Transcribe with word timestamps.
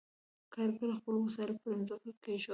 کارګرو 0.53 0.97
خپل 0.99 1.13
وسایل 1.17 1.51
پر 1.61 1.71
ځمکه 1.89 2.11
کېښودل. 2.23 2.49